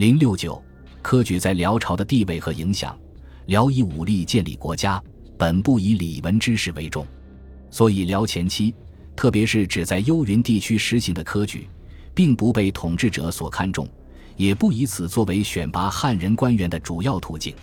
[0.00, 0.58] 零六九，
[1.02, 2.98] 科举在辽朝的地位和影响。
[3.48, 4.98] 辽以武力建立国家，
[5.36, 7.06] 本不以礼文知识为重，
[7.70, 8.74] 所以辽前期，
[9.14, 11.68] 特别是只在幽云地区实行的科举，
[12.14, 13.86] 并不被统治者所看重，
[14.38, 17.54] 也不以此作为选拔汉人官员的主要途径。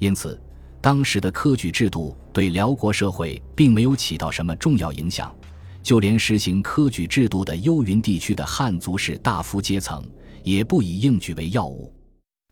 [0.00, 0.36] 因此，
[0.80, 5.32] 当时的科举制度对辽国社会并没有起到什么重要影响。
[5.80, 10.04] 就连实行科举制度的幽云地区的汉族士大夫阶层，
[10.42, 11.92] 也不以应举为要务。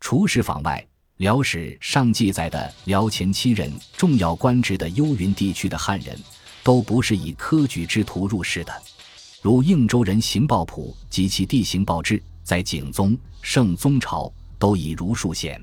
[0.00, 0.86] 除石访外，
[1.16, 6.18] 辽史上记载的辽前七任重要官职的幽云地区的汉人，
[6.62, 8.82] 都不是以科举之徒入仕的。
[9.40, 15.60] 如应州人邢抱朴及其弟邢抱之，在景宗、圣宗朝都以儒术显。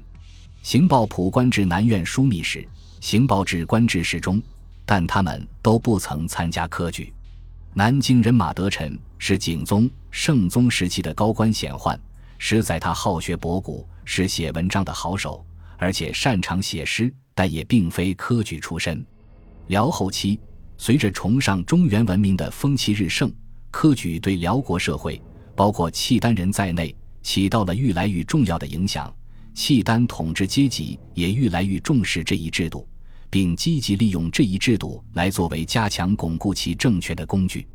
[0.62, 2.68] 邢抱朴官至南院枢密使，
[3.02, 4.42] 邢抱之官至侍中，
[4.86, 7.14] 但他们都不曾参加科举。
[7.74, 11.98] 南京人马德臣是景宗、圣宗时期的高官显宦，
[12.46, 15.46] 实在他好学博古，是写文章的好手，
[15.78, 19.02] 而且擅长写诗，但也并非科举出身。
[19.68, 20.38] 辽后期，
[20.78, 23.34] 随着崇尚中原文明的风气日盛，
[23.72, 25.22] 科举对辽国社会，
[25.56, 29.10] 包括契丹人在内，起到了愈来愈重要的影响。
[29.54, 32.86] 契丹统治阶级也愈来愈重视这一制度。
[33.30, 37.66] 并积极利用这一制度来作为加强巩固其政权的工具。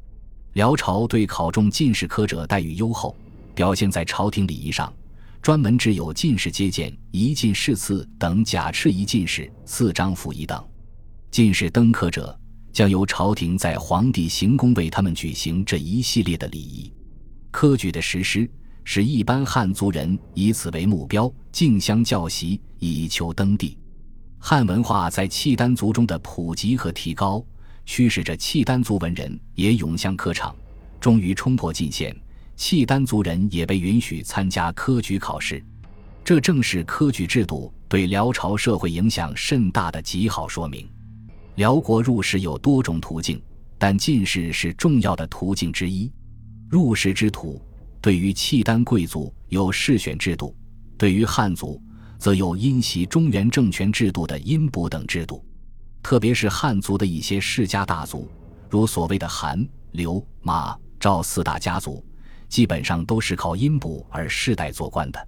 [0.53, 3.17] 辽朝对考中进士科者待遇优厚，
[3.59, 4.95] 表现在朝廷礼仪上，
[5.43, 10.65] 专门制有进士接见、一进士次等假敕一进士、四张符仪等。
[11.33, 12.39] 进士登科者，
[12.73, 16.93] 将由朝廷在皇帝行宫为他们举行这一系列的礼仪。
[17.51, 18.49] 科举的实施，
[18.85, 23.77] 使一般汉族人以此为目标，竞相教习，以求登第。
[24.39, 27.45] 汉文化在契丹族中的普及和提高，
[27.85, 30.55] 驱使着契丹族文人也涌向科场，
[31.01, 32.17] 终于冲破禁限，
[32.59, 35.65] 契丹族人也被允许参加科举考试。
[36.25, 40.87] 这正是科举制度对辽朝社会影响甚大的极好说明。
[41.55, 43.41] 辽国入仕有多种途径，
[43.79, 46.13] 但进士是重要的途径之一。
[46.69, 47.63] 入仕之途，
[48.03, 50.55] 对于契丹贵族有试选制度，
[50.99, 51.81] 对于汉族。
[52.19, 55.47] 则有因袭中原政权制度的阴补等制度，
[56.03, 58.29] 特别是汉族的一些世家大族，
[58.69, 62.05] 如所谓的韩、刘、马、赵四大家族，
[62.49, 65.19] 基本上都是靠阴补而世代做官的。《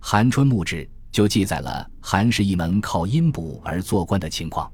[0.00, 4.70] 韩春墓志》就记载了韩氏一门靠阴补而做官的情况。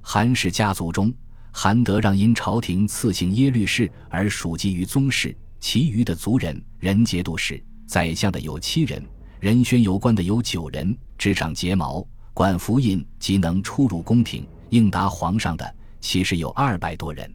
[0.00, 1.12] 韩氏家族中，
[1.52, 9.02] 韩德让因朝廷赐姓耶律氏而属籍于宗室，其余的族人人节度使、宰相的有七人。
[9.38, 17.32] 人宣有关的有九人，执掌睫毛、管符印及能出入宫廷应答皇上的，其实有二百多人。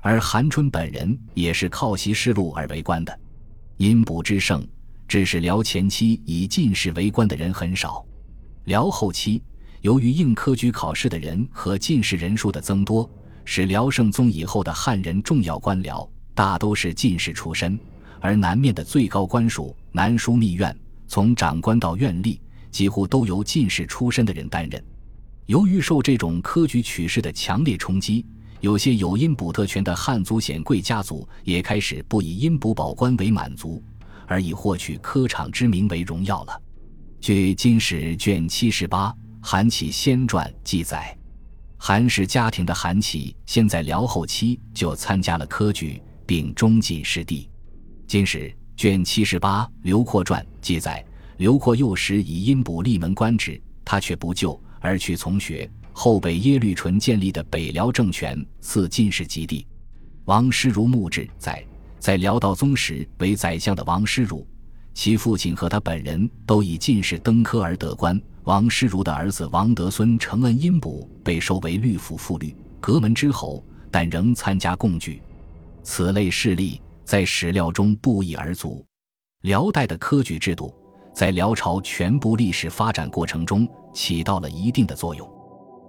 [0.00, 3.18] 而韩春本人也是靠袭仕禄而为官的。
[3.78, 4.66] 阴补之盛，
[5.06, 8.04] 致使辽前期以进士为官的人很少。
[8.64, 9.40] 辽后期，
[9.82, 13.08] 由于应科举考试的人和进士人数的增多，
[13.44, 17.78] 使辽圣宗以后的汉人重要官僚大都是进士出身，
[18.18, 20.76] 而南面的最高官署南枢密院。
[21.06, 22.36] 从长官到院吏，
[22.72, 24.84] 几乎都由进士出身的人担任。
[25.46, 28.26] 由于受这种科举取士的强烈冲击，
[28.60, 33.82] 有些有阴补特权的汉族显贵家族也开始不以阴补保官为满足，
[34.26, 36.62] 而以获取科场之名为荣耀了。
[37.20, 39.10] 据《金史》卷七十八
[39.40, 41.16] 《韩启先传》记载，
[41.76, 47.42] 韩氏家庭的韩启先在辽后期就参加了科举，并中进士第。
[48.08, 50.42] 《金史》卷七十八《刘括传》。
[50.60, 51.04] 记载，
[51.36, 55.70] 刘括幼时以阴补立门官职，他却不就，而去从学。
[55.98, 59.66] 后被耶律淳建立的北辽政权赐进士及第。
[60.26, 61.60] 王师如墓志在，
[61.98, 64.46] 在辽道宗时为宰相的王师如，
[64.94, 68.18] 其父亲和他本人都以进士登科而得官。
[68.44, 73.60] 王师如的儿子王德孙承恩阴补，被收为律府副律、阁门之侯，
[73.90, 75.20] 但仍参加贡举。
[75.82, 78.86] 此类事例在史料中不一而足。
[79.40, 80.72] 辽代的科举制度
[81.12, 85.28] 在辽朝全部历史发展过程中起到了一定的作用。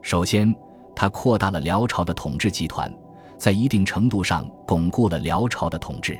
[0.01, 0.54] 首先，
[0.96, 2.92] 它扩大了辽朝的统治集团，
[3.38, 6.19] 在一定程度上巩固了辽朝的统治。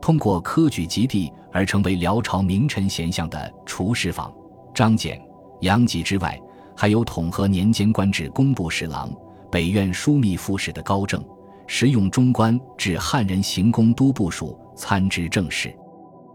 [0.00, 4.32] 通过科举及第而成为辽朝名臣贤相的除世坊、
[4.74, 5.20] 张俭、
[5.62, 6.38] 杨吉之外，
[6.76, 9.10] 还有统和年间官至工部侍郎、
[9.50, 11.24] 北院枢密副使的高正，
[11.66, 15.74] 时用中官至汉人行宫都部署参知政事。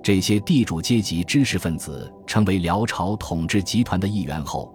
[0.04, 4.74] 这些地主阶级知识分子成为辽朝统治集团的一员后，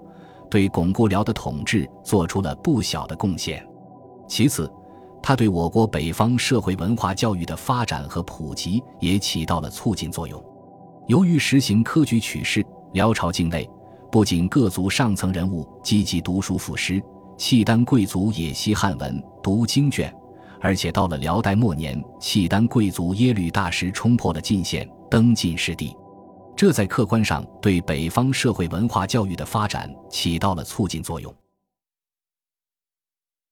[0.56, 3.62] 对巩固辽的统治做出了不小的贡献。
[4.26, 4.73] 其次，
[5.23, 10.43] 他对我国北方社会文化教育的发展和普及也起到了促进作用。
[11.08, 12.64] 由于实行科举取士，
[12.94, 13.69] 辽朝境内，
[14.11, 17.03] 不仅各族上层人物积极读书赋诗，
[17.37, 20.11] 契丹贵族也习汉文、读经卷，
[20.58, 25.94] 而且到了辽代末年，契丹贵族耶律大石冲破了禁限，登进士第，
[26.56, 31.32] 这在客观上对北方社会文化教育的发展起到了促进作用。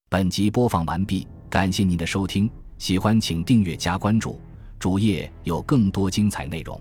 [0.09, 4.41] 本集播放完毕，感谢您的收听，喜欢请订阅加关注，
[4.79, 6.81] 主页有更多精彩内容。